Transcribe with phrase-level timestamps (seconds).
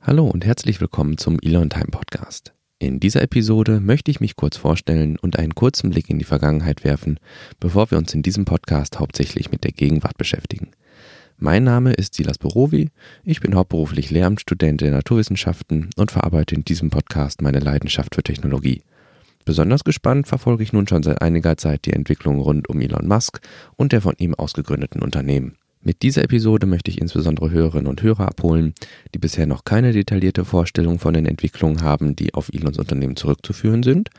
[0.00, 2.54] Hallo und herzlich willkommen zum Elon Time Podcast.
[2.80, 6.82] In dieser Episode möchte ich mich kurz vorstellen und einen kurzen Blick in die Vergangenheit
[6.82, 7.20] werfen,
[7.60, 10.72] bevor wir uns in diesem Podcast hauptsächlich mit der Gegenwart beschäftigen.
[11.36, 12.90] Mein Name ist Silas Borowi,
[13.24, 18.82] ich bin hauptberuflich Lehramtsstudent der Naturwissenschaften und verarbeite in diesem Podcast meine Leidenschaft für Technologie.
[19.44, 23.40] Besonders gespannt verfolge ich nun schon seit einiger Zeit die Entwicklung rund um Elon Musk
[23.76, 25.56] und der von ihm ausgegründeten Unternehmen.
[25.84, 28.72] Mit dieser Episode möchte ich insbesondere Hörerinnen und Hörer abholen,
[29.14, 33.82] die bisher noch keine detaillierte Vorstellung von den Entwicklungen haben, die auf Elons Unternehmen zurückzuführen
[33.82, 34.10] sind.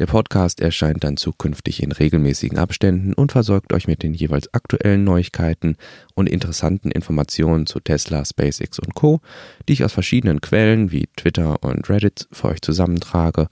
[0.00, 5.04] Der Podcast erscheint dann zukünftig in regelmäßigen Abständen und versorgt euch mit den jeweils aktuellen
[5.04, 5.76] Neuigkeiten
[6.14, 9.20] und interessanten Informationen zu Tesla, SpaceX und Co.,
[9.68, 13.46] die ich aus verschiedenen Quellen wie Twitter und Reddit für euch zusammentrage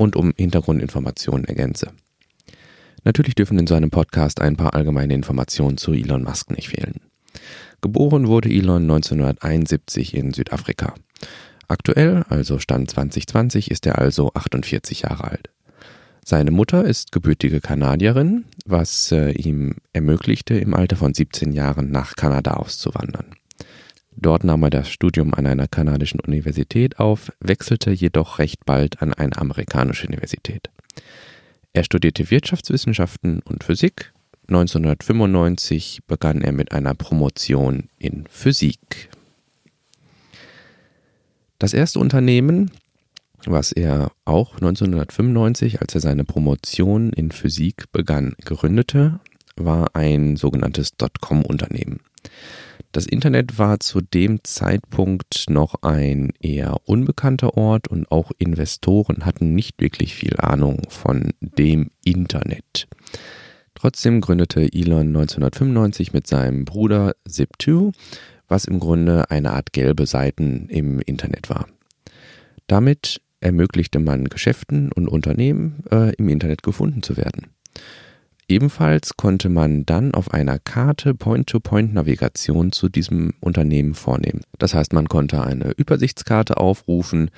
[0.00, 1.92] und um Hintergrundinformationen ergänze.
[3.04, 7.00] Natürlich dürfen in so einem Podcast ein paar allgemeine Informationen zu Elon Musk nicht fehlen.
[7.82, 10.94] Geboren wurde Elon 1971 in Südafrika.
[11.68, 15.50] Aktuell, also Stand 2020, ist er also 48 Jahre alt.
[16.24, 22.16] Seine Mutter ist gebürtige Kanadierin, was äh, ihm ermöglichte, im Alter von 17 Jahren nach
[22.16, 23.34] Kanada auszuwandern.
[24.20, 29.14] Dort nahm er das Studium an einer kanadischen Universität auf, wechselte jedoch recht bald an
[29.14, 30.68] eine amerikanische Universität.
[31.72, 34.12] Er studierte Wirtschaftswissenschaften und Physik.
[34.48, 39.08] 1995 begann er mit einer Promotion in Physik.
[41.58, 42.70] Das erste Unternehmen,
[43.46, 49.20] was er auch 1995, als er seine Promotion in Physik begann, gründete,
[49.56, 52.00] war ein sogenanntes Dotcom-Unternehmen.
[52.92, 59.54] Das Internet war zu dem Zeitpunkt noch ein eher unbekannter Ort und auch Investoren hatten
[59.54, 62.88] nicht wirklich viel Ahnung von dem Internet.
[63.74, 67.94] Trotzdem gründete Elon 1995 mit seinem Bruder Zip2,
[68.48, 71.66] was im Grunde eine Art gelbe Seiten im Internet war.
[72.66, 77.46] Damit ermöglichte man Geschäften und Unternehmen äh, im Internet gefunden zu werden.
[78.50, 84.40] Ebenfalls konnte man dann auf einer Karte Point-to-Point-Navigation zu diesem Unternehmen vornehmen.
[84.58, 87.30] Das heißt, man konnte eine Übersichtskarte aufrufen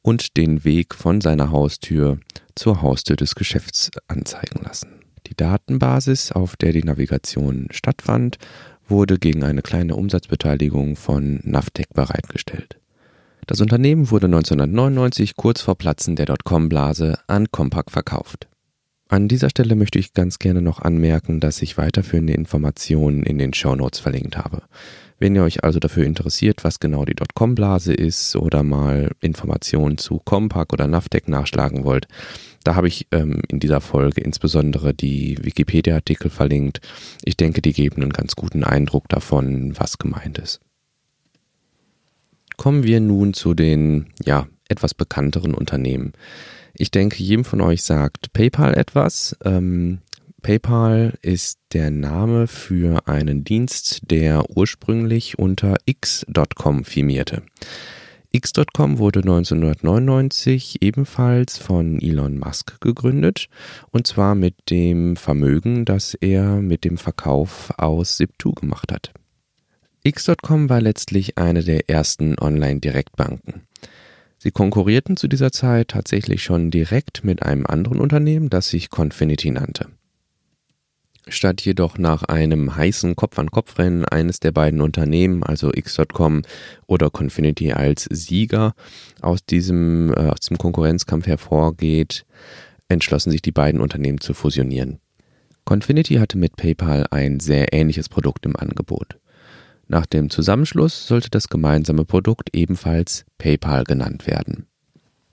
[0.00, 2.18] und den Weg von seiner Haustür
[2.54, 4.88] zur Haustür des Geschäfts anzeigen lassen.
[5.26, 8.38] Die Datenbasis, auf der die Navigation stattfand,
[8.88, 12.78] wurde gegen eine kleine Umsatzbeteiligung von Navtec bereitgestellt.
[13.46, 18.48] Das Unternehmen wurde 1999 kurz vor Platzen der Dotcom-Blase an Compaq verkauft.
[19.08, 23.52] An dieser Stelle möchte ich ganz gerne noch anmerken, dass ich weiterführende Informationen in den
[23.52, 24.62] Show Notes verlinkt habe.
[25.18, 30.20] Wenn ihr euch also dafür interessiert, was genau die Dotcom-Blase ist oder mal Informationen zu
[30.24, 32.08] Compaq oder Navtec nachschlagen wollt,
[32.64, 36.80] da habe ich ähm, in dieser Folge insbesondere die Wikipedia-Artikel verlinkt.
[37.22, 40.60] Ich denke, die geben einen ganz guten Eindruck davon, was gemeint ist.
[42.56, 46.12] Kommen wir nun zu den, ja, etwas bekannteren Unternehmen.
[46.76, 49.36] Ich denke, jedem von euch sagt PayPal etwas.
[49.44, 50.00] Ähm,
[50.42, 57.42] PayPal ist der Name für einen Dienst, der ursprünglich unter x.com firmierte.
[58.30, 63.48] X.com wurde 1999 ebenfalls von Elon Musk gegründet
[63.92, 69.12] und zwar mit dem Vermögen, das er mit dem Verkauf aus Zip2 gemacht hat.
[70.02, 73.62] X.com war letztlich eine der ersten Online-Direktbanken.
[74.44, 79.50] Sie konkurrierten zu dieser Zeit tatsächlich schon direkt mit einem anderen Unternehmen, das sich Confinity
[79.50, 79.86] nannte.
[81.26, 86.42] Statt jedoch nach einem heißen Kopf-an-Kopf-Rennen eines der beiden Unternehmen, also X.com
[86.86, 88.74] oder Confinity als Sieger
[89.22, 92.26] aus diesem, äh, aus diesem Konkurrenzkampf hervorgeht,
[92.90, 94.98] entschlossen sich die beiden Unternehmen zu fusionieren.
[95.64, 99.16] Confinity hatte mit PayPal ein sehr ähnliches Produkt im Angebot.
[99.86, 104.66] Nach dem Zusammenschluss sollte das gemeinsame Produkt ebenfalls PayPal genannt werden.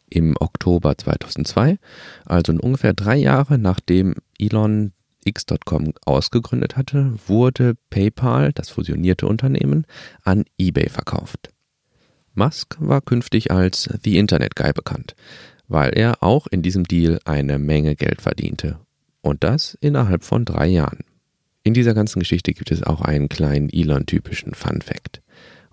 [0.10, 1.78] Im Oktober 2002,
[2.26, 4.92] also ungefähr drei Jahre nachdem Elon
[5.24, 9.86] X.com ausgegründet hatte, wurde PayPal, das fusionierte Unternehmen,
[10.24, 11.50] an eBay verkauft.
[12.34, 15.16] Musk war künftig als The Internet Guy bekannt,
[15.68, 18.80] weil er auch in diesem Deal eine Menge Geld verdiente.
[19.22, 21.04] Und das innerhalb von drei Jahren.
[21.64, 25.22] In dieser ganzen Geschichte gibt es auch einen kleinen Elon-typischen Fun-Fact.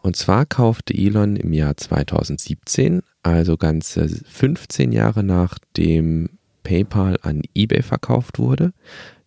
[0.01, 7.83] Und zwar kaufte Elon im Jahr 2017, also ganze 15 Jahre nachdem PayPal an eBay
[7.83, 8.73] verkauft wurde,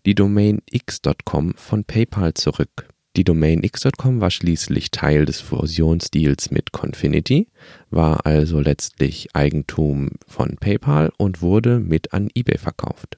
[0.06, 2.88] die Domain x.com von PayPal zurück.
[3.18, 7.48] Die Domain x.com war schließlich Teil des Fusionsdeals mit Confinity,
[7.90, 13.18] war also letztlich Eigentum von PayPal und wurde mit an eBay verkauft.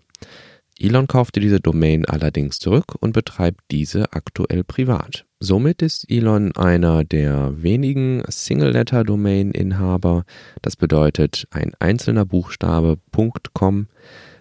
[0.80, 5.26] Elon kaufte diese Domain allerdings zurück und betreibt diese aktuell privat.
[5.40, 10.24] Somit ist Elon einer der wenigen Single-Letter-Domain-Inhaber.
[10.62, 12.98] Das bedeutet ein einzelner Buchstabe
[13.54, 13.88] .com,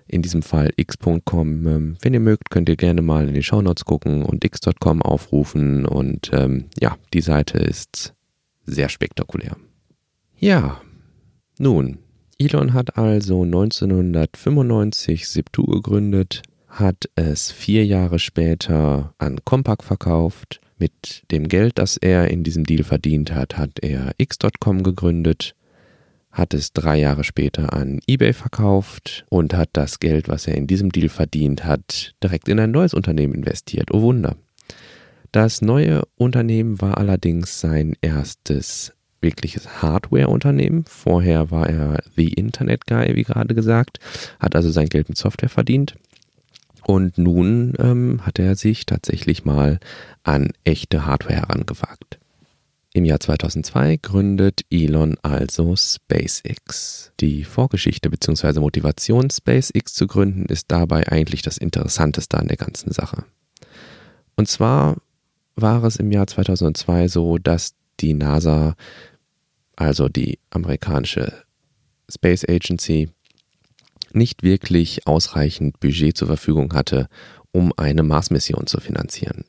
[0.07, 1.67] in diesem Fall x.com.
[1.67, 5.87] Ähm, wenn ihr mögt, könnt ihr gerne mal in die Shownotes gucken und x.com aufrufen
[5.87, 8.15] und ähm, ja, die Seite ist
[8.65, 9.57] sehr spektakulär.
[10.39, 10.81] Ja,
[11.59, 11.99] nun,
[12.43, 20.61] Elon hat also 1995 Zip2 gegründet, hat es vier Jahre später an Compaq verkauft.
[20.77, 25.55] Mit dem Geld, das er in diesem Deal verdient hat, hat er X.com gegründet,
[26.33, 30.67] hat es drei Jahre später an eBay verkauft und hat das Geld, was er in
[30.67, 33.91] diesem Deal verdient hat, direkt in ein neues Unternehmen investiert.
[33.93, 34.35] Oh Wunder.
[35.31, 38.93] Das neue Unternehmen war allerdings sein erstes
[39.23, 40.85] wirkliches Hardware-Unternehmen.
[40.87, 43.99] Vorher war er The Internet Guy, wie gerade gesagt,
[44.39, 45.95] hat also sein Geld mit Software verdient.
[46.85, 49.79] Und nun ähm, hat er sich tatsächlich mal
[50.25, 52.19] an echte Hardware herangewagt.
[52.95, 57.13] Im Jahr 2002 gründet Elon also SpaceX.
[57.21, 58.61] Die Vorgeschichte bzw.
[58.61, 63.25] Motivation, SpaceX zu gründen, ist dabei eigentlich das Interessanteste an der ganzen Sache.
[64.37, 64.97] Und zwar
[65.57, 68.75] war es im Jahr 2002 so, dass die NASA
[69.77, 71.45] also die amerikanische
[72.09, 73.11] Space Agency,
[74.13, 77.09] nicht wirklich ausreichend Budget zur Verfügung hatte,
[77.53, 79.45] um eine Mars-Mission zu finanzieren.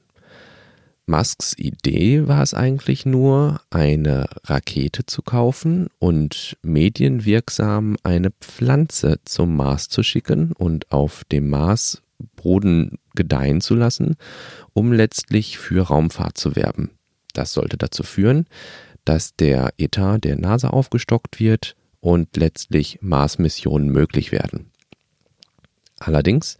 [1.05, 9.57] Musks Idee war es eigentlich nur, eine Rakete zu kaufen und medienwirksam eine Pflanze zum
[9.57, 12.01] Mars zu schicken und auf dem Mars
[12.37, 14.15] Boden gedeihen zu lassen,
[14.71, 16.91] um letztlich für Raumfahrt zu werben.
[17.33, 18.45] Das sollte dazu führen,
[19.05, 24.71] dass der Etat der NASA aufgestockt wird und letztlich Mars-Missionen möglich werden.
[25.99, 26.57] Allerdings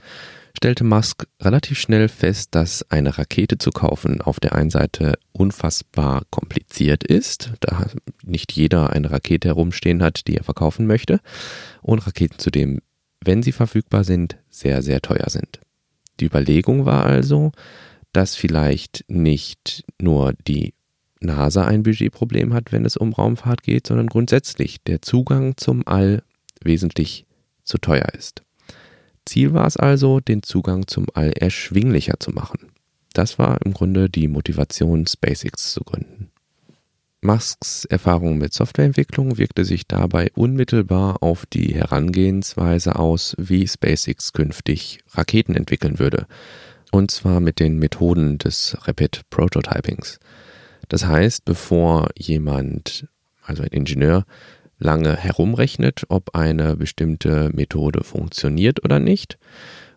[0.55, 6.23] stellte Musk relativ schnell fest, dass eine Rakete zu kaufen auf der einen Seite unfassbar
[6.29, 7.87] kompliziert ist, da
[8.23, 11.19] nicht jeder eine Rakete herumstehen hat, die er verkaufen möchte,
[11.81, 12.79] und Raketen zudem,
[13.19, 15.59] wenn sie verfügbar sind, sehr, sehr teuer sind.
[16.19, 17.51] Die Überlegung war also,
[18.13, 20.73] dass vielleicht nicht nur die
[21.23, 26.23] NASA ein Budgetproblem hat, wenn es um Raumfahrt geht, sondern grundsätzlich der Zugang zum All
[26.61, 27.25] wesentlich
[27.63, 28.43] zu teuer ist.
[29.25, 32.71] Ziel war es also, den Zugang zum All erschwinglicher zu machen.
[33.13, 36.29] Das war im Grunde die Motivation, SpaceX zu gründen.
[37.21, 44.99] Musks Erfahrung mit Softwareentwicklung wirkte sich dabei unmittelbar auf die Herangehensweise aus, wie SpaceX künftig
[45.11, 46.27] Raketen entwickeln würde.
[46.91, 50.19] Und zwar mit den Methoden des Rapid Prototypings.
[50.89, 53.07] Das heißt, bevor jemand,
[53.43, 54.25] also ein Ingenieur,
[54.79, 59.37] lange herumrechnet, ob eine bestimmte Methode funktioniert oder nicht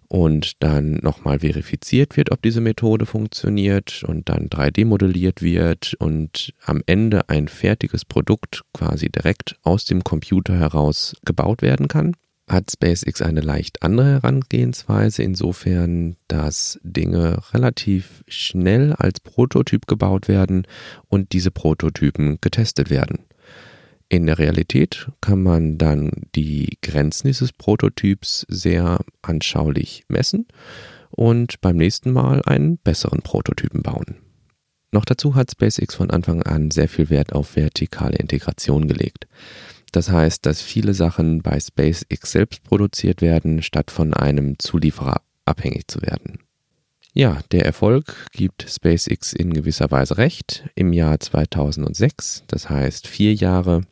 [0.09, 6.55] und dann nochmal verifiziert wird, ob diese Methode funktioniert und dann 3D modelliert wird und
[6.65, 12.15] am Ende ein fertiges Produkt quasi direkt aus dem Computer heraus gebaut werden kann,
[12.49, 20.67] hat SpaceX eine leicht andere Herangehensweise, insofern, dass Dinge relativ schnell als Prototyp gebaut werden
[21.09, 23.25] und diese Prototypen getestet werden.
[24.09, 30.47] In der Realität kann man dann die Grenzen dieses Prototyps sehr anschaulich messen
[31.11, 34.17] und beim nächsten Mal einen besseren Prototypen bauen.
[34.93, 39.27] Noch dazu hat SpaceX von Anfang an sehr viel Wert auf vertikale Integration gelegt.
[39.97, 45.89] Das heißt, dass viele Sachen bei SpaceX selbst produziert werden, statt von einem Zulieferer abhängig
[45.89, 46.41] zu werden.
[47.15, 50.69] Ja, der Erfolg gibt SpaceX in gewisser Weise recht.
[50.75, 53.85] Im Jahr 2006, das heißt vier Jahre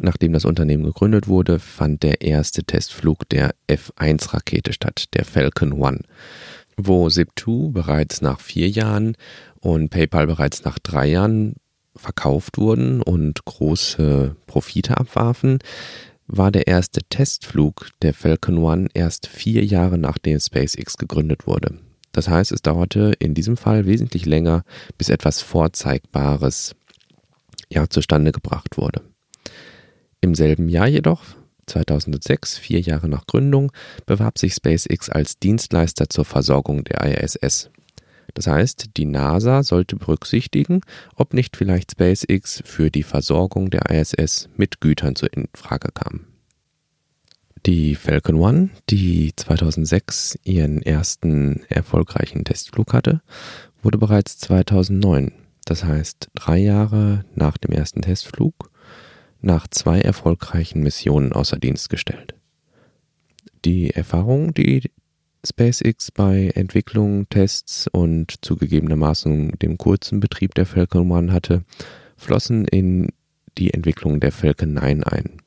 [0.00, 6.04] nachdem das Unternehmen gegründet wurde, fand der erste Testflug der F1-Rakete statt, der Falcon 1,
[6.78, 9.14] wo Zip2 bereits nach vier Jahren
[9.60, 11.56] und PayPal bereits nach drei Jahren
[11.98, 15.58] verkauft wurden und große Profite abwarfen,
[16.26, 21.78] war der erste Testflug der Falcon One erst vier Jahre nachdem SpaceX gegründet wurde.
[22.12, 24.64] Das heißt, es dauerte in diesem Fall wesentlich länger,
[24.96, 26.74] bis etwas Vorzeigbares
[27.70, 29.02] ja zustande gebracht wurde.
[30.20, 31.22] Im selben Jahr jedoch,
[31.66, 33.72] 2006, vier Jahre nach Gründung,
[34.06, 37.70] bewarb sich SpaceX als Dienstleister zur Versorgung der ISS.
[38.34, 40.80] Das heißt, die NASA sollte berücksichtigen,
[41.14, 46.26] ob nicht vielleicht SpaceX für die Versorgung der ISS mit Gütern zur Frage kam.
[47.66, 53.20] Die Falcon 1, die 2006 ihren ersten erfolgreichen Testflug hatte,
[53.82, 55.32] wurde bereits 2009,
[55.64, 58.70] das heißt drei Jahre nach dem ersten Testflug,
[59.40, 62.34] nach zwei erfolgreichen Missionen außer Dienst gestellt.
[63.64, 64.90] Die Erfahrung, die
[65.48, 71.64] SpaceX bei Entwicklung, Tests und zugegebenermaßen dem kurzen Betrieb der Falcon 1 hatte,
[72.16, 73.08] flossen in
[73.56, 75.42] die Entwicklung der Falcon 9 ein.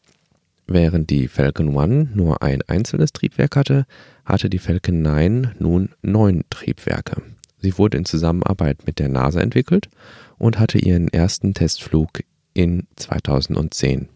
[0.67, 3.85] Während die Falcon 1 nur ein einzelnes Triebwerk hatte,
[4.25, 7.21] hatte die Falcon 9 nun neun Triebwerke.
[7.59, 9.89] Sie wurde in Zusammenarbeit mit der NASA entwickelt
[10.37, 12.21] und hatte ihren ersten Testflug
[12.53, 14.09] in 2010.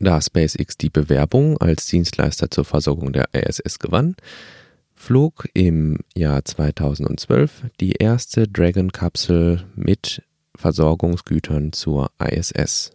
[0.00, 4.16] Da SpaceX die Bewerbung als Dienstleister zur Versorgung der ISS gewann,
[4.98, 10.22] flog im Jahr 2012 die erste Dragon-Kapsel mit
[10.54, 12.90] Versorgungsgütern zur ISS.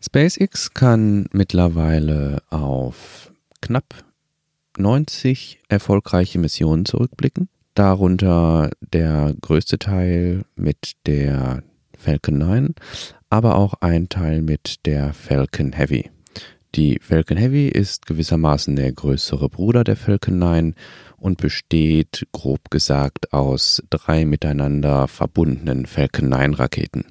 [0.00, 3.32] SpaceX kann mittlerweile auf
[3.62, 4.04] knapp
[4.76, 11.62] 90 erfolgreiche Missionen zurückblicken, darunter der größte Teil mit der
[11.96, 12.74] Falcon 9,
[13.30, 16.10] aber auch ein Teil mit der Falcon Heavy.
[16.76, 20.74] Die Falcon Heavy ist gewissermaßen der größere Bruder der Falcon 9
[21.16, 27.06] und besteht grob gesagt aus drei miteinander verbundenen Falcon 9 Raketen.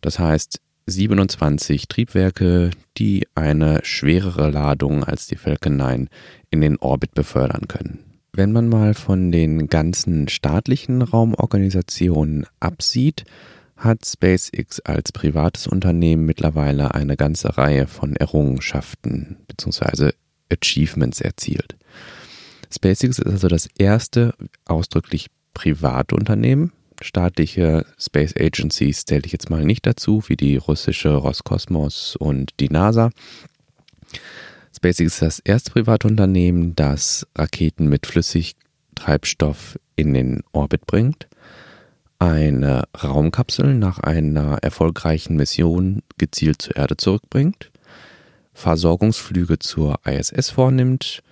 [0.00, 6.08] Das heißt 27 Triebwerke, die eine schwerere Ladung als die Falcon 9
[6.48, 8.02] in den Orbit befördern können.
[8.32, 13.26] Wenn man mal von den ganzen staatlichen Raumorganisationen absieht,
[13.76, 20.12] hat SpaceX als privates Unternehmen mittlerweile eine ganze Reihe von Errungenschaften bzw.
[20.50, 21.76] Achievements erzielt.
[22.72, 26.72] SpaceX ist also das erste ausdrücklich private Unternehmen.
[27.02, 32.70] Staatliche Space Agencies zähle ich jetzt mal nicht dazu, wie die russische Roskosmos und die
[32.70, 33.10] NASA.
[34.74, 41.28] SpaceX ist das erste private Unternehmen, das Raketen mit Flüssigtreibstoff in den Orbit bringt
[42.26, 47.70] eine Raumkapsel nach einer erfolgreichen Mission gezielt zur Erde zurückbringt,
[48.52, 51.22] Versorgungsflüge zur ISS vornimmt,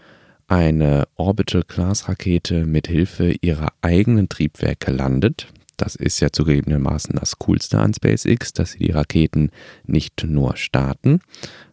[0.46, 5.48] eine Orbital-Class-Rakete mit Hilfe ihrer eigenen Triebwerke landet.
[5.76, 9.50] Das ist ja zugegebenermaßen das Coolste an SpaceX, dass sie die Raketen
[9.84, 11.20] nicht nur starten,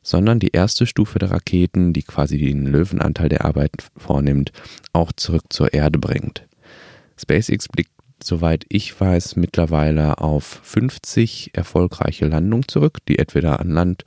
[0.02, 4.52] sondern die erste Stufe der Raketen, die quasi den Löwenanteil der Arbeit vornimmt,
[4.94, 6.48] auch zurück zur Erde bringt.
[7.20, 7.92] SpaceX blickt
[8.24, 14.06] soweit ich weiß, mittlerweile auf 50 erfolgreiche Landungen zurück, die entweder an Land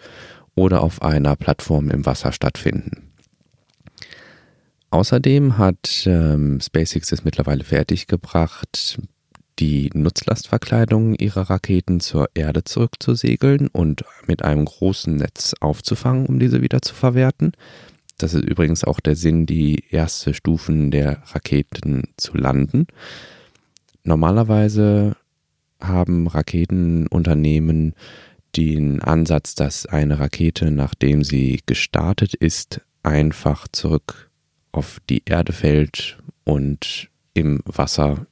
[0.54, 3.12] oder auf einer Plattform im Wasser stattfinden.
[4.90, 9.00] Außerdem hat ähm, SpaceX es mittlerweile fertiggebracht,
[9.58, 16.62] die Nutzlastverkleidung ihrer Raketen zur Erde zurückzusegeln und mit einem großen Netz aufzufangen, um diese
[16.62, 17.52] wieder zu verwerten.
[18.18, 22.86] Das ist übrigens auch der Sinn, die erste Stufen der Raketen zu landen.
[24.04, 25.16] Normalerweise
[25.80, 27.94] haben Raketenunternehmen
[28.56, 34.30] den Ansatz, dass eine Rakete, nachdem sie gestartet ist, einfach zurück
[34.72, 38.26] auf die Erde fällt und im Wasser,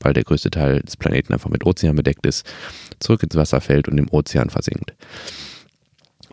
[0.00, 2.46] weil der größte Teil des Planeten einfach mit Ozean bedeckt ist,
[2.98, 4.94] zurück ins Wasser fällt und im Ozean versinkt.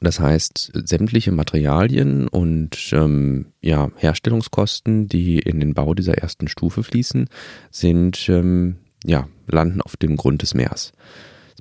[0.01, 6.83] Das heißt, sämtliche Materialien und ähm, ja, Herstellungskosten, die in den Bau dieser ersten Stufe
[6.83, 7.29] fließen,
[7.71, 10.93] sind ähm, ja, landen auf dem Grund des Meeres.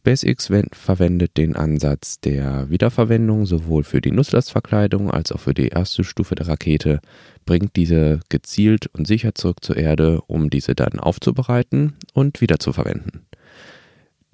[0.07, 6.05] SpaceX verwendet den Ansatz der Wiederverwendung sowohl für die Nutzlastverkleidung als auch für die erste
[6.05, 7.01] Stufe der Rakete,
[7.47, 13.27] bringt diese gezielt und sicher zurück zur Erde, um diese dann aufzubereiten und wiederzuverwenden.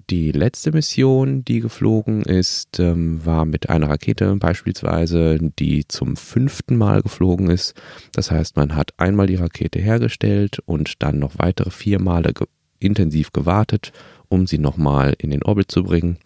[0.09, 6.75] Die letzte Mission, die geflogen ist, ähm, war mit einer Rakete beispielsweise, die zum fünften
[6.75, 7.75] Mal geflogen ist.
[8.11, 12.33] Das heißt, man hat einmal die Rakete hergestellt und dann noch weitere vier Male
[12.81, 13.91] intensiv gewartet,
[14.29, 16.17] um sie nochmal in den Orbit zu bringen,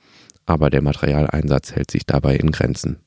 [0.45, 2.97] aber der Materialeinsatz hält sich dabei in Grenzen.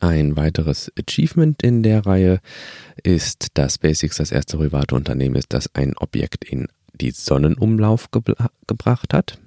[0.00, 2.40] Ein weiteres Achievement in der Reihe
[3.04, 6.66] ist, dass SpaceX das erste private Unternehmen ist, das ein Objekt in
[7.00, 9.38] die Sonnenumlauf gebracht hat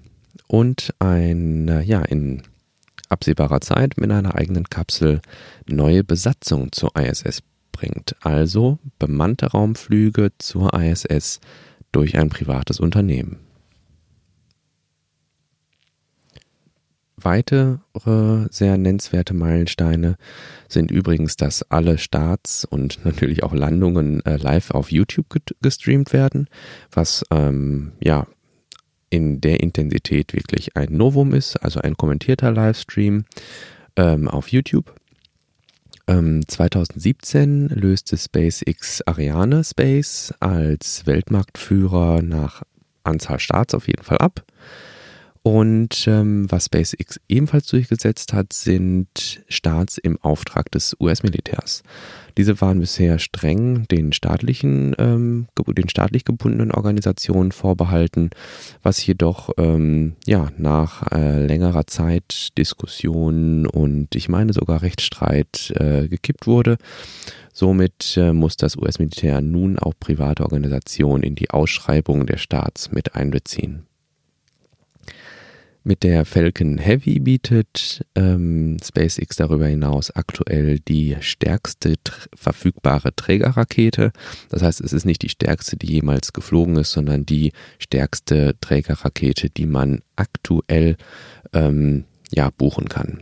[0.47, 2.43] und ein, ja, in
[3.09, 5.21] absehbarer Zeit mit einer eigenen Kapsel
[5.67, 8.15] neue Besatzung zur ISS bringt.
[8.21, 11.39] Also bemannte Raumflüge zur ISS
[11.95, 13.37] durch ein privates Unternehmen.
[17.15, 17.77] Weitere
[18.51, 20.17] sehr nennenswerte Meilensteine
[20.67, 25.27] sind übrigens, dass alle Starts und natürlich auch Landungen äh, live auf YouTube
[25.61, 26.47] gestreamt werden,
[26.91, 28.27] was ähm, ja
[29.09, 33.23] in der Intensität wirklich ein Novum ist, also ein kommentierter Livestream
[33.95, 34.93] ähm, auf YouTube.
[36.07, 42.63] 2017 ähm, löste SpaceX Ariane Space als Weltmarktführer nach
[43.03, 44.43] Anzahl Starts auf jeden Fall ab.
[45.47, 51.83] Und ähm, was SpaceX ebenfalls durchgesetzt hat, sind Starts im Auftrag des US-Militärs.
[52.35, 58.31] Diese waren bisher streng den staatlichen, ähm, den staatlich gebundenen Organisationen vorbehalten,
[58.81, 66.07] was jedoch ähm, ja nach äh, längerer Zeit Diskussionen und ich meine sogar Rechtsstreit äh,
[66.07, 66.79] gekippt wurde.
[67.53, 73.13] Somit äh, muss das US-Militär nun auch private Organisationen in die Ausschreibung der Staats mit
[73.13, 73.85] einbeziehen.
[75.87, 84.11] Mit der Falcon Heavy bietet ähm, SpaceX darüber hinaus aktuell die stärkste tr verfügbare Trägerrakete.
[84.49, 89.51] Das heißt, es ist nicht die stärkste, die jemals geflogen ist, sondern die stärkste Trägerrakete,
[89.51, 90.97] die man aktuell
[91.53, 93.21] ähm, ja, buchen kann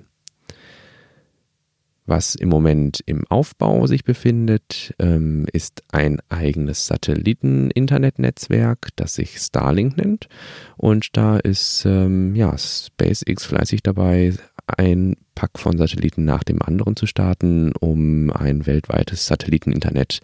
[2.06, 9.98] was im Moment im Aufbau sich befindet, ähm, ist ein eigenes Satelliten-Internetnetzwerk, das sich Starlink
[9.98, 10.28] nennt.
[10.76, 14.34] Und da ist ähm, ja, SpaceX fleißig dabei,
[14.68, 20.20] ein Pack von Satelliten nach dem anderen zu starten, um ein weltweites Satelliteninternet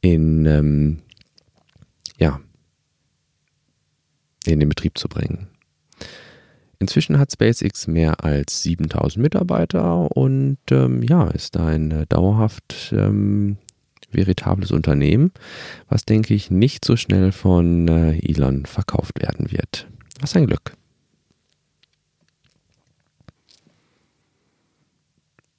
[0.00, 0.98] in, ähm,
[2.18, 2.40] ja,
[4.46, 5.48] in den Betrieb zu bringen.
[6.82, 13.56] Inzwischen hat SpaceX mehr als 7000 Mitarbeiter und ähm, ja, ist ein äh, dauerhaft ähm,
[14.10, 15.30] veritables Unternehmen,
[15.88, 19.86] was denke ich nicht so schnell von äh, Elon verkauft werden wird.
[20.20, 20.72] Was ein Glück.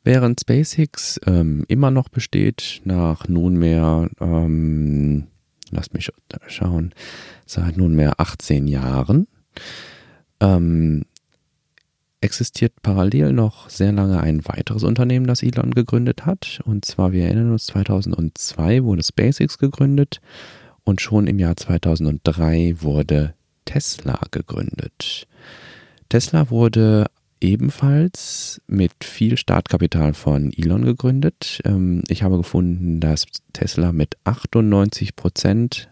[0.03, 5.27] Während SpaceX ähm, immer noch besteht, nach nunmehr, ähm,
[5.71, 6.11] lasst mich
[6.47, 6.93] schauen,
[7.45, 9.27] seit nunmehr 18 Jahren,
[10.41, 11.05] ähm,
[12.23, 16.61] existiert parallel noch sehr lange ein weiteres Unternehmen, das Elon gegründet hat.
[16.65, 20.21] Und zwar, wir erinnern uns, 2002 wurde SpaceX gegründet
[20.83, 23.33] und schon im Jahr 2003 wurde
[23.65, 25.27] Tesla gegründet.
[26.09, 27.07] Tesla wurde
[27.41, 31.59] ebenfalls mit viel Startkapital von Elon gegründet.
[31.65, 35.89] Ähm, ich habe gefunden, dass Tesla mit 98 Prozent,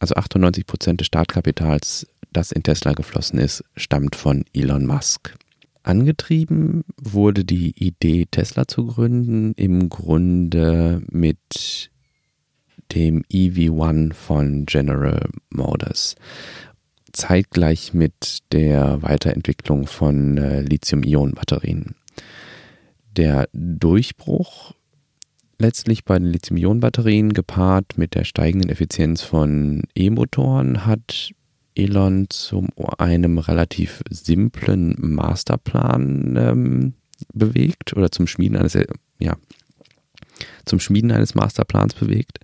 [0.00, 5.36] also 98 Prozent des Startkapitals, das in Tesla geflossen ist, stammt von Elon Musk.
[5.84, 11.90] Angetrieben wurde die Idee, Tesla zu gründen, im Grunde mit
[12.92, 16.16] dem EV1 von General Motors.
[17.12, 21.94] Zeitgleich mit der Weiterentwicklung von äh, Lithium-Ionen-Batterien.
[23.16, 24.72] Der Durchbruch
[25.58, 31.30] letztlich bei den Lithium-Ionen-Batterien gepaart mit der steigenden Effizienz von E-Motoren hat
[31.74, 32.66] Elon zu
[32.98, 36.94] einem relativ simplen Masterplan ähm,
[37.32, 38.78] bewegt oder zum Schmieden eines,
[39.18, 39.36] ja,
[40.64, 42.38] zum Schmieden eines Masterplans bewegt.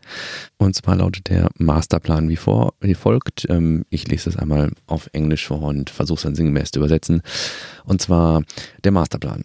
[0.59, 3.49] Und zwar lautet der Masterplan wie, vor, wie folgt.
[3.49, 7.23] Ähm, ich lese das einmal auf Englisch vor und versuche es dann sinngemäß zu übersetzen.
[7.85, 8.43] Und zwar
[8.85, 9.45] der Masterplan.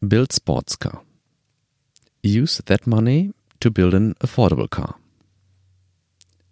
[0.00, 1.02] Build sports car.
[2.24, 4.96] Use that money to build an affordable car.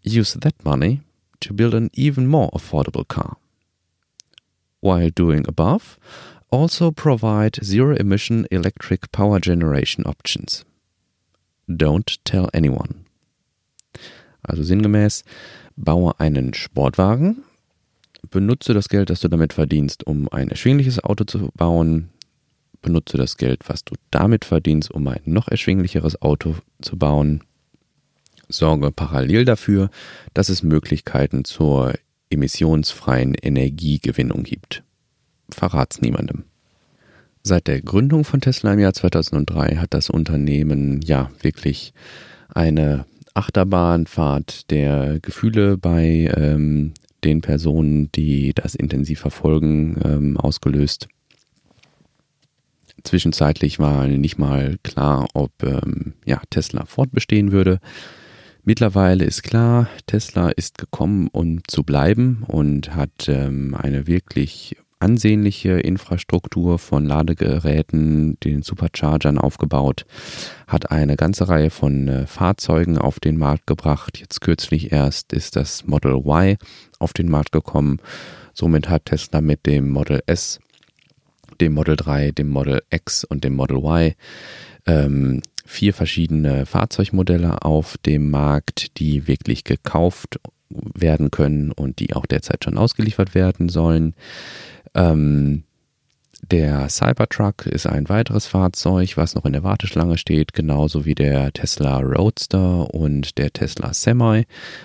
[0.04, 1.00] Use that money
[1.42, 3.36] to build an even more affordable car.
[4.80, 5.98] While doing above,
[6.50, 10.64] also provide zero emission electric power generation options.
[11.68, 13.04] Don't tell anyone.
[14.42, 15.22] Also sinngemäß,
[15.76, 17.44] baue einen Sportwagen,
[18.30, 22.10] benutze das Geld, das du damit verdienst, um ein erschwingliches Auto zu bauen,
[22.82, 27.44] benutze das Geld, was du damit verdienst, um ein noch erschwinglicheres Auto zu bauen
[28.52, 29.90] sorge parallel dafür,
[30.34, 31.94] dass es Möglichkeiten zur
[32.30, 34.82] emissionsfreien Energiegewinnung gibt.
[35.50, 36.44] Verrat's niemandem.
[37.42, 41.92] Seit der Gründung von Tesla im Jahr 2003 hat das Unternehmen ja wirklich
[42.54, 46.92] eine Achterbahnfahrt der Gefühle bei ähm,
[47.24, 51.08] den Personen, die das intensiv verfolgen, ähm, ausgelöst.
[53.04, 57.80] Zwischenzeitlich war nicht mal klar, ob ähm, ja, Tesla fortbestehen würde.
[58.64, 65.80] Mittlerweile ist klar, Tesla ist gekommen, um zu bleiben und hat ähm, eine wirklich ansehnliche
[65.80, 70.06] Infrastruktur von Ladegeräten, den Superchargern aufgebaut,
[70.68, 74.18] hat eine ganze Reihe von äh, Fahrzeugen auf den Markt gebracht.
[74.20, 76.56] Jetzt kürzlich erst ist das Model Y
[77.00, 77.98] auf den Markt gekommen.
[78.54, 80.60] Somit hat Tesla mit dem Model S,
[81.60, 84.14] dem Model 3, dem Model X und dem Model Y
[84.86, 92.26] ähm, vier verschiedene Fahrzeugmodelle auf dem Markt, die wirklich gekauft werden können und die auch
[92.26, 94.14] derzeit schon ausgeliefert werden sollen.
[94.94, 95.64] Ähm,
[96.50, 101.52] Der Cybertruck ist ein weiteres Fahrzeug, was noch in der Warteschlange steht, genauso wie der
[101.52, 104.44] Tesla Roadster und der Tesla Semi.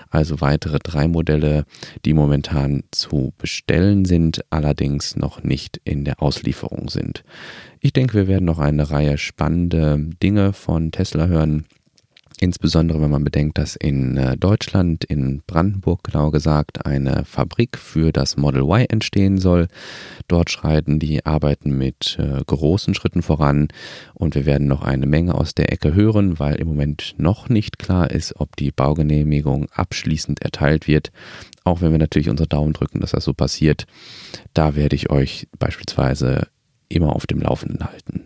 [0.09, 1.65] Also weitere drei Modelle,
[2.05, 7.23] die momentan zu bestellen sind, allerdings noch nicht in der Auslieferung sind.
[7.79, 11.65] Ich denke, wir werden noch eine Reihe spannende Dinge von Tesla hören
[12.39, 18.11] Insbesondere wenn man bedenkt, dass in äh, Deutschland, in Brandenburg genau gesagt, eine Fabrik für
[18.11, 19.67] das Model Y entstehen soll.
[20.27, 23.69] Dort schreiten die Arbeiten mit äh, großen Schritten voran
[24.13, 27.79] und wir werden noch eine Menge aus der Ecke hören, weil im Moment noch nicht
[27.79, 31.11] klar ist, ob die Baugenehmigung abschließend erteilt wird.
[31.63, 33.87] Auch wenn wir natürlich unsere Daumen drücken, dass das so passiert.
[34.53, 36.47] Da werde ich euch beispielsweise
[36.87, 38.25] immer auf dem Laufenden halten.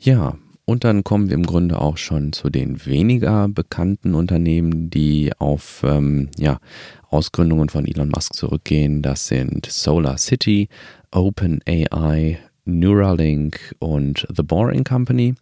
[0.00, 5.32] Ja, und dann kommen wir im Grunde auch schon zu den weniger bekannten Unternehmen, die
[5.38, 6.58] auf ähm, ja,
[7.10, 9.02] Ausgründungen von Elon Musk zurückgehen.
[9.02, 10.68] Das sind Solar City,
[11.10, 15.34] OpenAI, Neuralink und The Boring Company.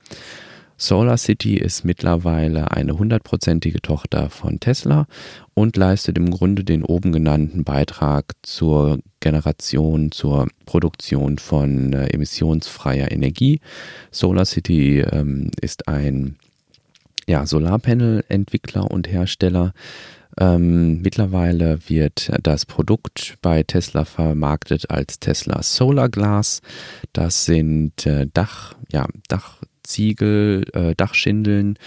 [0.80, 5.06] Solar City ist mittlerweile eine hundertprozentige Tochter von Tesla
[5.52, 13.12] und leistet im Grunde den oben genannten Beitrag zur Generation, zur Produktion von äh, emissionsfreier
[13.12, 13.60] Energie.
[14.10, 16.36] Solar City ähm, ist ein
[17.28, 19.74] ja, Solarpanel-Entwickler und Hersteller.
[20.38, 26.62] Ähm, mittlerweile wird das Produkt bei Tesla vermarktet als Tesla Solar Glass.
[27.12, 31.78] Das sind äh, Dach, ja, Dach, Ziegel, äh, Dachschindeln,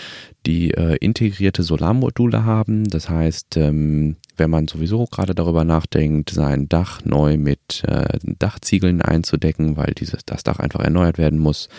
[0.45, 2.85] die äh, integrierte Solarmodule haben.
[2.85, 9.01] Das heißt, ähm, wenn man sowieso gerade darüber nachdenkt, sein Dach neu mit äh, Dachziegeln
[9.01, 11.69] einzudecken, weil dieses, das Dach einfach erneuert werden muss,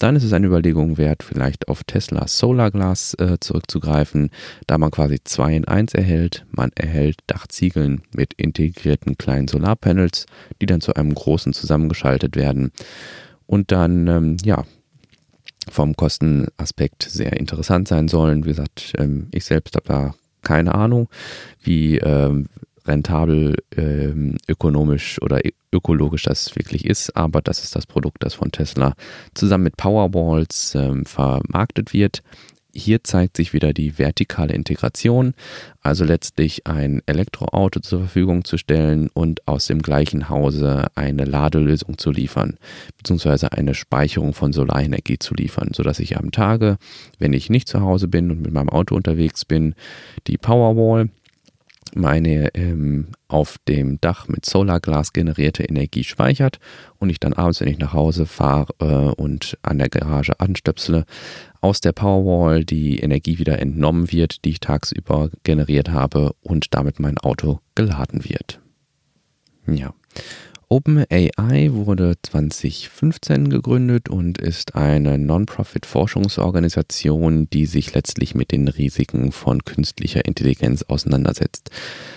[0.00, 4.30] dann ist es eine Überlegung wert, vielleicht auf Tesla Solarglas äh, zurückzugreifen,
[4.66, 6.46] da man quasi zwei in eins erhält.
[6.50, 10.24] Man erhält Dachziegeln mit integrierten kleinen Solarpanels,
[10.60, 12.72] die dann zu einem großen zusammengeschaltet werden.
[13.46, 14.64] Und dann, ähm, ja,
[15.70, 18.44] vom Kostenaspekt sehr interessant sein sollen.
[18.44, 21.08] Wie gesagt, ähm, ich selbst habe da keine Ahnung,
[21.62, 22.48] wie ähm,
[22.86, 25.40] rentabel, ähm, ökonomisch oder
[25.72, 28.94] ökologisch das wirklich ist, aber das ist das Produkt, das von Tesla
[29.34, 32.22] zusammen mit Powerwalls vermarktet wird.
[32.80, 35.34] Hier zeigt sich wieder die vertikale Integration,
[35.82, 41.98] also letztlich ein Elektroauto zur Verfügung zu stellen und aus dem gleichen Hause eine Ladelösung
[41.98, 42.56] zu liefern,
[42.96, 46.78] beziehungsweise eine Speicherung von Solarenergie zu liefern, sodass ich am Tage,
[47.18, 49.74] wenn ich nicht zu Hause bin und mit meinem Auto unterwegs bin,
[50.26, 51.10] die Powerwall
[51.94, 56.58] meine ähm, auf dem Dach mit Solarglas generierte Energie speichert
[56.98, 58.84] und ich dann abends, wenn ich nach Hause fahre äh,
[59.20, 61.04] und an der Garage anstöpsele,
[61.60, 67.00] aus der Powerwall die Energie wieder entnommen wird, die ich tagsüber generiert habe und damit
[67.00, 68.60] mein Auto geladen wird.
[69.66, 69.94] Ja.
[70.72, 79.64] OpenAI wurde 2015 gegründet und ist eine Non-Profit-Forschungsorganisation, die sich letztlich mit den Risiken von
[79.64, 81.70] künstlicher Intelligenz auseinandersetzt.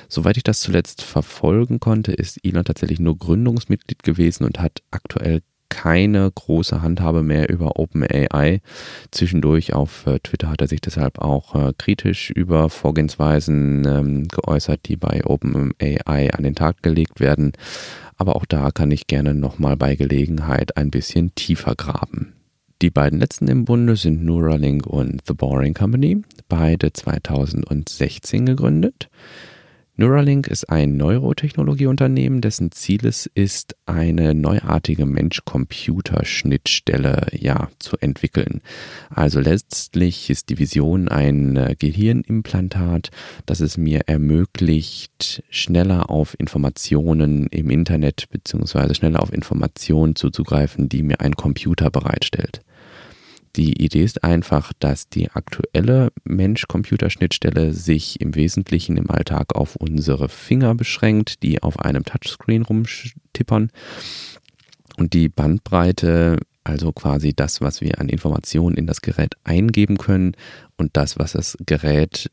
[0.07, 5.41] Soweit ich das zuletzt verfolgen konnte, ist Elon tatsächlich nur Gründungsmitglied gewesen und hat aktuell
[5.73, 8.61] keine große Handhabe mehr über OpenAI.
[9.11, 14.81] Zwischendurch auf äh, Twitter hat er sich deshalb auch äh, kritisch über Vorgehensweisen ähm, geäußert,
[14.85, 17.53] die bei OpenAI an den Tag gelegt werden
[18.17, 22.33] aber auch da kann ich gerne nochmal bei Gelegenheit ein bisschen tiefer graben.
[22.81, 29.09] Die beiden letzten im Bunde sind Neuralink und The Boring Company, beide 2016 gegründet.
[29.95, 38.61] Neuralink ist ein Neurotechnologieunternehmen, dessen Ziel es ist, eine neuartige Mensch-Computer-Schnittstelle ja, zu entwickeln.
[39.11, 43.11] Also letztlich ist die Vision ein äh, Gehirnimplantat,
[43.45, 48.95] das es mir ermöglicht, schneller auf Informationen im Internet bzw.
[48.95, 52.63] schneller auf Informationen zuzugreifen, die mir ein Computer bereitstellt.
[53.55, 60.27] Die Idee ist einfach, dass die aktuelle Mensch-Computer-Schnittstelle sich im Wesentlichen im Alltag auf unsere
[60.27, 63.69] Finger beschränkt, die auf einem Touchscreen rumtippern.
[64.97, 70.35] Und die Bandbreite, also quasi das, was wir an Informationen in das Gerät eingeben können
[70.77, 72.31] und das, was das Gerät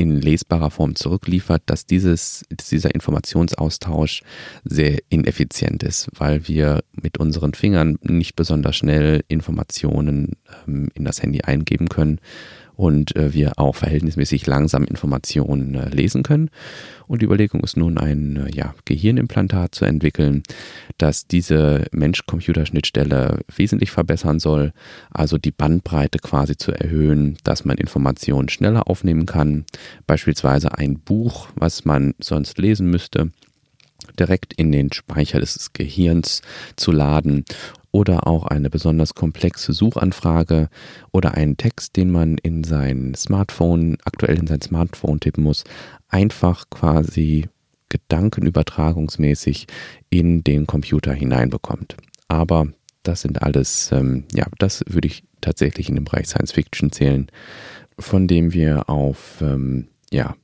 [0.00, 4.22] in lesbarer Form zurückliefert, dass dieses, dieser Informationsaustausch
[4.64, 10.36] sehr ineffizient ist, weil wir mit unseren Fingern nicht besonders schnell Informationen
[10.66, 12.18] ähm, in das Handy eingeben können
[12.80, 16.48] und äh, wir auch verhältnismäßig langsam Informationen äh, lesen können.
[17.06, 20.42] Und die Überlegung ist nun, ein äh, ja, Gehirnimplantat zu entwickeln,
[20.96, 24.72] das diese Mensch-Computer-Schnittstelle wesentlich verbessern soll,
[25.10, 29.66] also die Bandbreite quasi zu erhöhen, dass man Informationen schneller aufnehmen kann.
[30.06, 33.30] Beispielsweise ein Buch, was man sonst lesen müsste,
[34.18, 36.40] direkt in den Speicher des Gehirns
[36.76, 37.44] zu laden
[37.92, 40.68] oder auch eine besonders komplexe Suchanfrage
[41.12, 45.64] oder einen Text, den man in sein Smartphone, aktuell in sein Smartphone tippen muss,
[46.08, 47.48] einfach quasi
[47.88, 49.66] gedankenübertragungsmäßig
[50.08, 51.96] in den Computer hineinbekommt.
[52.28, 52.68] Aber
[53.02, 57.28] das sind alles, ähm, ja, das würde ich tatsächlich in den Bereich Science Fiction zählen,
[57.98, 60.36] von dem wir auf, ähm, ja,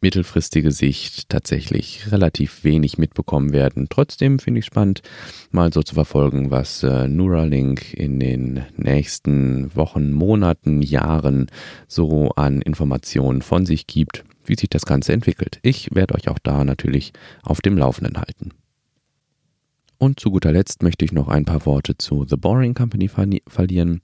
[0.00, 3.86] mittelfristige Sicht tatsächlich relativ wenig mitbekommen werden.
[3.88, 5.02] Trotzdem finde ich spannend,
[5.50, 11.46] mal so zu verfolgen, was äh, Neuralink in den nächsten Wochen, Monaten, Jahren
[11.86, 15.58] so an Informationen von sich gibt, wie sich das Ganze entwickelt.
[15.62, 18.52] Ich werde euch auch da natürlich auf dem Laufenden halten.
[19.98, 23.10] Und zu guter Letzt möchte ich noch ein paar Worte zu The Boring Company
[23.48, 24.00] verlieren.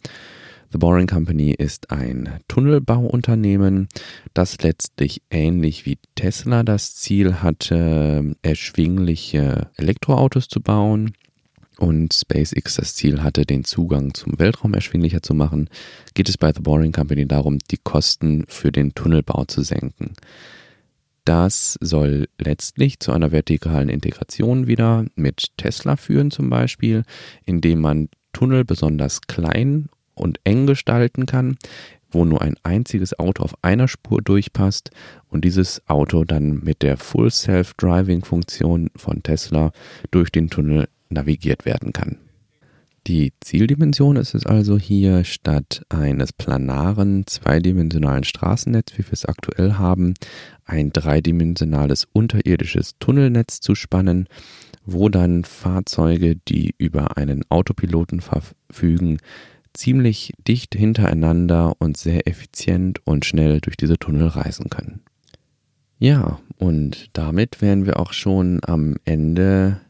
[0.72, 3.88] The Boring Company ist ein Tunnelbauunternehmen,
[4.32, 11.12] das letztlich ähnlich wie Tesla das Ziel hatte, erschwingliche Elektroautos zu bauen
[11.78, 15.68] und SpaceX das Ziel hatte, den Zugang zum Weltraum erschwinglicher zu machen,
[16.14, 20.14] geht es bei The Boring Company darum, die Kosten für den Tunnelbau zu senken.
[21.24, 27.02] Das soll letztlich zu einer vertikalen Integration wieder mit Tesla führen zum Beispiel,
[27.46, 31.56] indem man Tunnel besonders klein und eng gestalten kann,
[32.10, 34.90] wo nur ein einziges Auto auf einer Spur durchpasst
[35.28, 39.72] und dieses Auto dann mit der Full Self-Driving Funktion von Tesla
[40.10, 42.18] durch den Tunnel navigiert werden kann.
[43.06, 49.74] Die Zieldimension ist es also hier, statt eines planaren zweidimensionalen Straßennetzes, wie wir es aktuell
[49.74, 50.14] haben,
[50.64, 54.26] ein dreidimensionales unterirdisches Tunnelnetz zu spannen,
[54.86, 59.18] wo dann Fahrzeuge, die über einen Autopiloten verfügen,
[59.74, 65.00] ziemlich dicht hintereinander und sehr effizient und schnell durch diese Tunnel reisen können.
[65.98, 69.80] Ja, und damit wären wir auch schon am Ende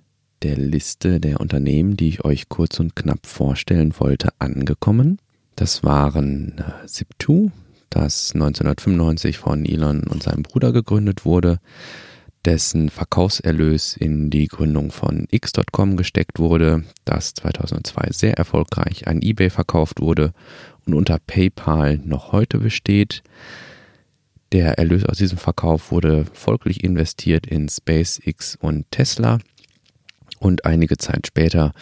[0.43, 5.19] der Liste der Unternehmen, die ich euch kurz und knapp vorstellen wollte, angekommen.
[5.57, 7.51] Das waren äh, Zip2,
[7.89, 11.61] das 1995 von Elon und seinem Bruder gegründet wurde
[12.45, 19.51] dessen Verkaufserlös in die Gründung von X.com gesteckt wurde, das 2002 sehr erfolgreich an eBay
[19.51, 20.33] verkauft wurde
[20.87, 23.23] und unter PayPal noch heute besteht.
[24.53, 29.39] Der Erlös aus diesem Verkauf wurde folglich investiert in SpaceX und Tesla.
[30.39, 31.73] Und einige Zeit später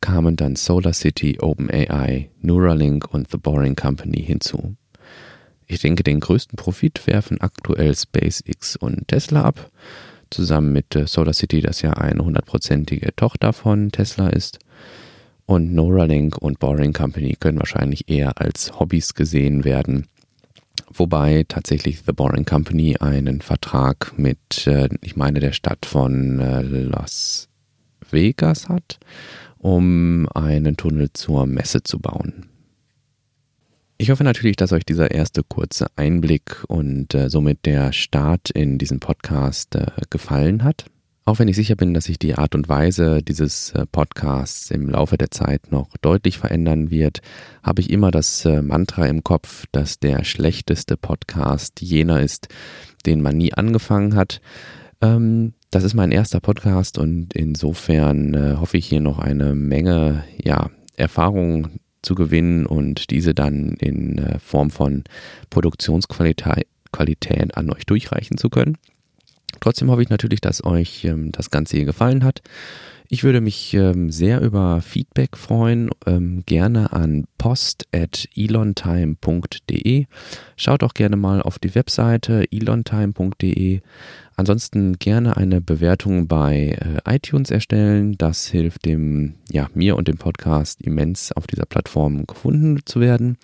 [0.00, 4.74] kamen dann SolarCity, OpenAI, Neuralink und The Boring Company hinzu.
[5.66, 9.70] Ich denke, den größten Profit werfen aktuell SpaceX und Tesla ab
[10.30, 14.58] zusammen mit äh, SolarCity, das ja eine hundertprozentige Tochter von Tesla ist.
[15.46, 20.06] Und Neuralink und Boring Company können wahrscheinlich eher als Hobbys gesehen werden.
[20.92, 26.62] Wobei tatsächlich The Boring Company einen Vertrag mit, äh, ich meine, der Stadt von äh,
[26.62, 27.48] Las
[28.10, 28.98] Vegas hat,
[29.58, 32.46] um einen Tunnel zur Messe zu bauen.
[34.00, 38.78] Ich hoffe natürlich, dass euch dieser erste kurze Einblick und äh, somit der Start in
[38.78, 40.84] diesen Podcast äh, gefallen hat.
[41.24, 44.88] Auch wenn ich sicher bin, dass sich die Art und Weise dieses äh, Podcasts im
[44.88, 47.22] Laufe der Zeit noch deutlich verändern wird,
[47.64, 52.46] habe ich immer das äh, Mantra im Kopf, dass der schlechteste Podcast jener ist,
[53.04, 54.40] den man nie angefangen hat.
[55.00, 60.22] Ähm, das ist mein erster Podcast und insofern äh, hoffe ich hier noch eine Menge
[60.40, 65.04] ja, Erfahrung zu gewinnen und diese dann in äh, Form von
[65.50, 68.78] Produktionsqualität Qualität an euch durchreichen zu können.
[69.60, 72.42] Trotzdem hoffe ich natürlich, dass euch ähm, das Ganze hier gefallen hat.
[73.10, 75.88] Ich würde mich ähm, sehr über Feedback freuen.
[76.04, 80.04] Ähm, gerne an post.elontime.de.
[80.56, 83.80] Schaut auch gerne mal auf die Webseite elontime.de.
[84.36, 88.18] Ansonsten gerne eine Bewertung bei äh, iTunes erstellen.
[88.18, 93.38] Das hilft dem, ja, mir und dem Podcast immens auf dieser Plattform gefunden zu werden.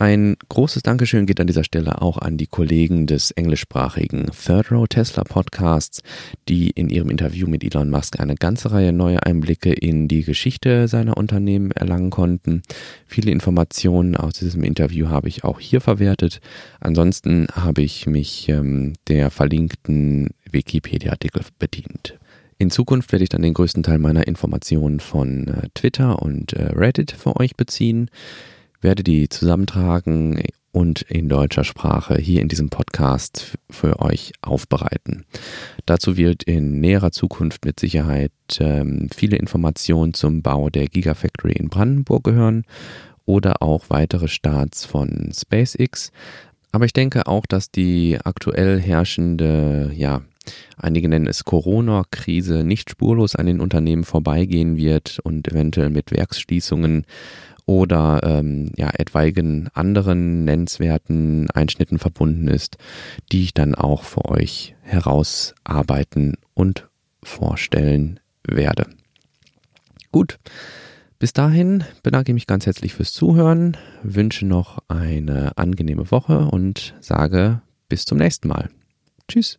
[0.00, 4.88] Ein großes Dankeschön geht an dieser Stelle auch an die Kollegen des englischsprachigen Third Row
[4.88, 6.02] Tesla Podcasts,
[6.48, 10.88] die in ihrem Interview mit Elon Musk eine ganze Reihe neuer Einblicke in die Geschichte
[10.88, 12.62] seiner Unternehmen erlangen konnten.
[13.04, 16.40] Viele Informationen aus diesem Interview habe ich auch hier verwertet.
[16.80, 22.18] Ansonsten habe ich mich ähm, der verlinkten Wikipedia-Artikel bedient.
[22.56, 26.72] In Zukunft werde ich dann den größten Teil meiner Informationen von äh, Twitter und äh,
[26.72, 28.08] Reddit für euch beziehen
[28.80, 35.24] werde die zusammentragen und in deutscher Sprache hier in diesem Podcast für euch aufbereiten.
[35.84, 41.68] Dazu wird in näherer Zukunft mit Sicherheit ähm, viele Informationen zum Bau der Gigafactory in
[41.68, 42.64] Brandenburg gehören
[43.24, 46.12] oder auch weitere Starts von SpaceX.
[46.72, 50.22] Aber ich denke auch, dass die aktuell herrschende ja,
[50.76, 57.04] einige nennen es Corona-Krise, nicht spurlos an den Unternehmen vorbeigehen wird und eventuell mit Werksschließungen
[57.66, 62.76] oder ähm, ja, etwaigen anderen nennenswerten Einschnitten verbunden ist,
[63.32, 66.88] die ich dann auch für euch herausarbeiten und
[67.22, 68.86] vorstellen werde.
[70.12, 70.38] Gut,
[71.18, 76.94] bis dahin bedanke ich mich ganz herzlich fürs Zuhören, wünsche noch eine angenehme Woche und
[77.00, 78.70] sage bis zum nächsten Mal.
[79.28, 79.58] Tschüss.